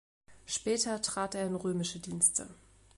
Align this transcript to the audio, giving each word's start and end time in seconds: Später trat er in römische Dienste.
Später 0.47 0.99
trat 1.03 1.35
er 1.35 1.45
in 1.45 1.53
römische 1.55 1.99
Dienste. 1.99 2.47